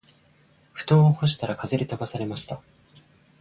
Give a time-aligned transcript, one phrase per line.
[0.73, 2.59] 布団を干したら風で飛ばされました